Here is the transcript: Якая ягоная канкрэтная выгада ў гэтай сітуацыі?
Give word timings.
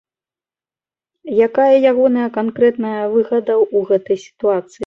Якая 1.47 1.69
ягоная 1.91 2.29
канкрэтная 2.39 2.97
выгада 3.13 3.53
ў 3.75 3.77
гэтай 3.93 4.17
сітуацыі? 4.27 4.77